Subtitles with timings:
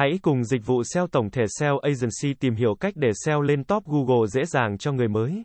[0.00, 3.64] Hãy cùng dịch vụ SEO tổng thể SEO Agency tìm hiểu cách để SEO lên
[3.64, 5.42] top Google dễ dàng cho người mới.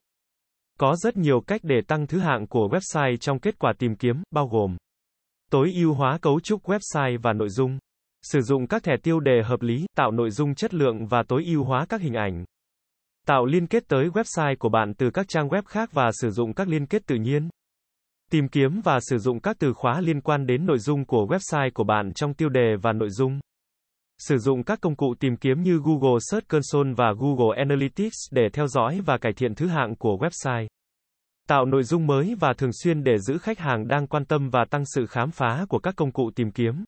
[0.80, 4.24] Có rất nhiều cách để tăng thứ hạng của website trong kết quả tìm kiếm,
[4.32, 4.78] bao gồm
[5.52, 7.80] tối ưu hóa cấu trúc website và nội dung,
[8.24, 11.44] sử dụng các thẻ tiêu đề hợp lý, tạo nội dung chất lượng và tối
[11.46, 12.46] ưu hóa các hình ảnh.
[13.28, 16.54] Tạo liên kết tới website của bạn từ các trang web khác và sử dụng
[16.54, 17.50] các liên kết tự nhiên.
[18.32, 21.70] Tìm kiếm và sử dụng các từ khóa liên quan đến nội dung của website
[21.74, 23.40] của bạn trong tiêu đề và nội dung.
[24.18, 28.50] Sử dụng các công cụ tìm kiếm như Google Search Console và Google Analytics để
[28.54, 30.68] theo dõi và cải thiện thứ hạng của website.
[31.48, 34.66] Tạo nội dung mới và thường xuyên để giữ khách hàng đang quan tâm và
[34.70, 36.84] tăng sự khám phá của các công cụ tìm kiếm.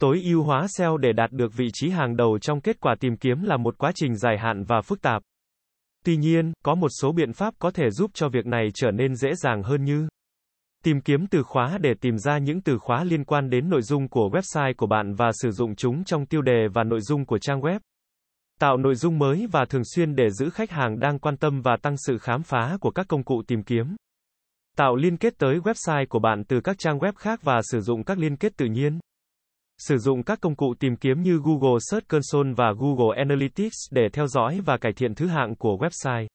[0.00, 3.16] Tối ưu hóa SEO để đạt được vị trí hàng đầu trong kết quả tìm
[3.16, 5.22] kiếm là một quá trình dài hạn và phức tạp.
[6.04, 9.16] Tuy nhiên, có một số biện pháp có thể giúp cho việc này trở nên
[9.16, 10.08] dễ dàng hơn như
[10.84, 14.08] Tìm kiếm từ khóa để tìm ra những từ khóa liên quan đến nội dung
[14.08, 17.38] của website của bạn và sử dụng chúng trong tiêu đề và nội dung của
[17.38, 17.78] trang web.
[18.60, 21.76] Tạo nội dung mới và thường xuyên để giữ khách hàng đang quan tâm và
[21.82, 23.96] tăng sự khám phá của các công cụ tìm kiếm.
[24.76, 28.04] Tạo liên kết tới website của bạn từ các trang web khác và sử dụng
[28.04, 29.00] các liên kết tự nhiên.
[29.78, 34.08] Sử dụng các công cụ tìm kiếm như Google Search Console và Google Analytics để
[34.12, 36.26] theo dõi và cải thiện thứ hạng của website.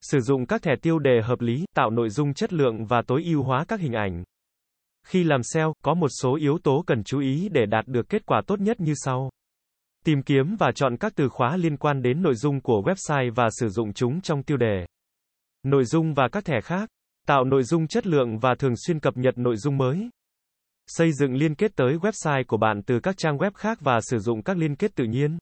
[0.00, 3.22] Sử dụng các thẻ tiêu đề hợp lý, tạo nội dung chất lượng và tối
[3.24, 4.24] ưu hóa các hình ảnh.
[5.06, 8.26] Khi làm SEO, có một số yếu tố cần chú ý để đạt được kết
[8.26, 9.30] quả tốt nhất như sau.
[10.04, 13.48] Tìm kiếm và chọn các từ khóa liên quan đến nội dung của website và
[13.50, 14.86] sử dụng chúng trong tiêu đề.
[15.62, 16.88] Nội dung và các thẻ khác.
[17.26, 20.10] Tạo nội dung chất lượng và thường xuyên cập nhật nội dung mới.
[20.86, 24.18] Xây dựng liên kết tới website của bạn từ các trang web khác và sử
[24.18, 25.38] dụng các liên kết tự nhiên.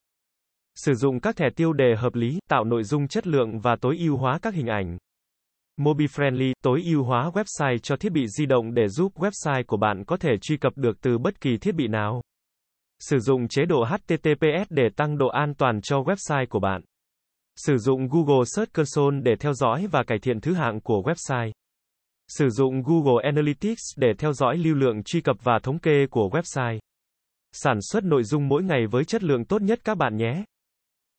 [0.74, 3.96] Sử dụng các thẻ tiêu đề hợp lý, tạo nội dung chất lượng và tối
[3.98, 4.98] ưu hóa các hình ảnh.
[5.76, 9.76] Mobile Friendly, tối ưu hóa website cho thiết bị di động để giúp website của
[9.76, 12.22] bạn có thể truy cập được từ bất kỳ thiết bị nào.
[13.00, 16.82] Sử dụng chế độ HTTPS để tăng độ an toàn cho website của bạn.
[17.56, 21.52] Sử dụng Google Search Console để theo dõi và cải thiện thứ hạng của website.
[22.28, 26.28] Sử dụng Google Analytics để theo dõi lưu lượng truy cập và thống kê của
[26.32, 26.78] website.
[27.52, 30.44] Sản xuất nội dung mỗi ngày với chất lượng tốt nhất các bạn nhé.